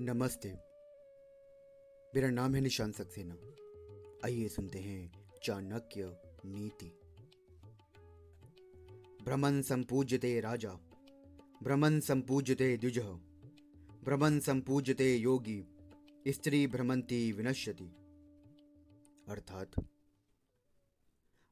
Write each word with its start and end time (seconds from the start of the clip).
नमस्ते। 0.00 0.48
मेरा 2.14 2.30
नाम 2.30 2.54
है 2.54 2.60
निशान 2.60 2.92
सक्सेना। 2.92 3.34
आइए 4.24 4.48
सुनते 4.48 4.78
हैं 4.78 5.30
चाणक्य 5.42 6.16
नीति। 6.44 6.86
भ्रमण 9.24 9.62
संपूज्यते 9.62 10.40
राजा। 10.40 10.70
भ्रमण 11.62 12.00
संपूज्यते 12.00 12.76
द्विज। 12.76 12.98
भ्रमण 14.04 14.38
संपूज्यते 14.38 15.16
योगी। 15.16 15.64
स्त्री 16.28 16.66
भ्रमंती 16.66 17.32
विनश्यति। 17.32 17.92
अर्थात, 19.28 19.70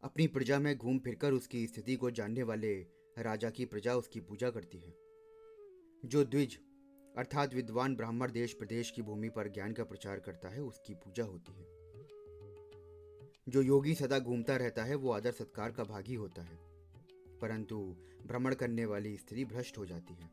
अपनी 0.03 0.27
प्रजा 0.27 0.59
में 0.59 0.79
घूम 0.79 0.99
फिरकर 0.99 1.33
उसकी 1.33 1.67
स्थिति 1.67 1.97
को 1.97 2.11
जानने 2.11 2.43
वाले 2.43 2.87
राजा 3.19 3.51
की 3.51 3.65
प्रजा 3.65 3.97
उसकी 3.97 4.21
पूजा 4.21 4.51
करती 4.51 4.79
है। 4.79 4.95
जो 6.05 6.25
द्विज 6.25 6.66
अर्थात 7.17 7.55
विद्वान 7.55 7.97
ब्राह्मण 7.97 8.33
देश 8.33 8.53
प्रदेश 8.53 8.91
की 8.91 9.03
भूमि 9.03 9.29
पर 9.29 9.49
ज्ञान 9.49 9.73
का 9.73 9.85
प्रचार 9.85 10.21
करता 10.21 10.49
है, 10.49 10.63
उसकी 10.63 10.95
पूजा 10.95 11.25
होती 11.25 11.53
है। 11.53 11.77
जो 13.49 13.63
योगी 13.63 13.95
सदा 13.95 14.19
घूमता 14.19 14.57
रहता 14.57 14.85
है, 14.85 14.95
वो 14.95 15.11
आदर 15.11 15.33
सत्कार 15.33 15.73
का 15.73 15.85
भागी 15.85 16.15
होता 16.15 16.43
है। 16.43 16.59
परंतु 17.41 17.97
भ्रमण 18.27 18.55
करने 18.55 18.85
वाली 18.85 19.17
स्त्री 19.17 19.45
भ्रष्ट 19.45 19.79
हो 19.79 19.87
जाती 19.87 20.15
है। 20.15 20.31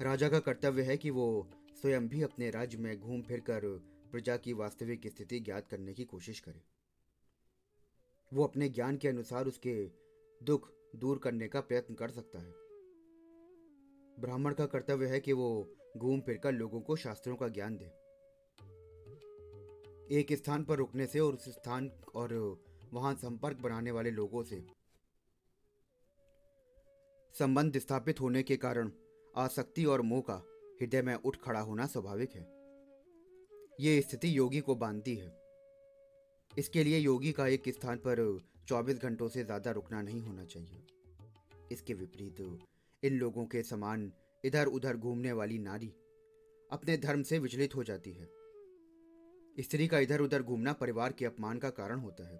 राजा 0.00 0.28
का 0.28 0.38
कर्तव्य 0.38 0.82
है 0.82 0.96
कि 0.96 1.10
वो 1.10 1.48
स्वयं 1.80 2.08
भी 2.08 2.22
अपने 2.22 2.50
राज्य 2.50 2.78
में 2.78 3.00
घूम 3.00 3.22
फिर 3.22 3.40
कर 3.40 3.60
प्रजा 4.12 4.36
की 4.36 4.52
वास्तविक 4.52 5.06
स्थिति 5.06 5.40
ज्ञात 5.40 5.68
करने 5.68 5.94
की 5.94 6.04
कोशिश 6.04 6.40
करे। 6.40 6.62
वो 8.32 8.44
अपने 8.44 8.68
ज्ञान 8.68 8.96
के 8.96 9.08
अनुसार 9.08 9.46
उसके 9.46 9.90
दुख 10.42 10.72
दूर 10.96 11.18
करने 11.18 11.48
का 11.48 11.60
प्रयत्न 11.60 11.94
कर 11.94 12.10
सकता 12.10 12.38
है। 12.38 12.63
ब्राह्मण 14.18 14.54
का 14.54 14.66
कर्तव्य 14.66 15.06
है 15.06 15.20
कि 15.20 15.32
वो 15.32 15.48
घूम 15.96 16.20
फिरकर 16.20 16.52
लोगों 16.52 16.80
को 16.80 16.96
शास्त्रों 16.96 17.36
का 17.36 17.48
ज्ञान 17.48 17.76
दे। 17.76 17.90
एक 20.10 20.32
स्थान 20.32 20.64
पर 20.64 20.76
रुकने 20.76 21.06
से 21.06 21.20
और 21.20 21.34
उस 21.34 21.48
स्थान 21.48 21.90
और 22.14 22.34
वहाँ 22.92 23.14
संपर्क 23.14 23.60
बनाने 23.60 23.90
वाले 23.90 24.10
लोगों 24.10 24.42
से 24.42 24.64
संबंध 27.34 27.78
स्थापित 27.78 28.20
होने 28.20 28.42
के 28.42 28.56
कारण 28.56 28.90
आसक्ति 29.34 29.84
और 29.84 30.02
मोह 30.02 30.20
का 30.20 30.42
हृदय 30.80 31.02
में 31.02 31.14
उठ 31.14 31.36
खड़ा 31.36 31.60
होना 31.60 31.86
स्वाभाविक 31.86 32.34
है। 32.34 32.42
ये 33.80 34.00
स्थिति 34.00 34.36
योगी 34.38 34.60
को 34.60 34.74
बांधती 34.74 35.14
है। 35.16 35.32
इसके 36.52 36.84
लिए 36.84 36.98
योगी 36.98 37.32
का 37.32 37.46
एक 37.46 37.68
स्थान 37.68 37.96
पर 37.98 38.22
24 38.68 38.98
घंटों 38.98 39.28
से 39.28 39.44
ज़्यादा 39.44 39.70
रुकना 39.70 40.02
नहीं 40.02 40.20
होना 40.20 40.44
चाहिए। 40.44 40.86
इसके 41.72 41.94
विपरीत 41.94 42.40
इन 43.04 43.18
लोगों 43.18 43.46
के 43.46 43.62
समान 43.62 44.12
इधर 44.44 44.66
उधर 44.66 44.96
घूमने 44.96 45.32
वाली 45.32 45.58
नारी 45.58 45.88
अपने 46.72 46.96
धर्म 46.96 47.22
से 47.22 47.38
विचलित 47.38 47.74
हो 47.74 47.84
जाती 47.84 48.12
है। 48.12 48.28
स्त्री 49.60 49.88
का 49.88 49.98
इधर 49.98 50.20
उधर 50.20 50.42
घूमना 50.42 50.72
परिवार 50.72 51.12
के 51.12 51.24
अपमान 51.24 51.58
का 51.58 51.70
कारण 51.70 51.98
होता 51.98 52.28
है 52.28 52.38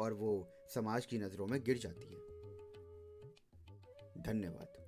और 0.00 0.12
वो 0.12 0.52
समाज 0.74 1.06
की 1.06 1.18
नज़रों 1.18 1.46
में 1.46 1.64
गिर 1.64 1.78
जाती 1.78 2.06
है। 2.06 2.20
धन्यवाद। 4.22 4.79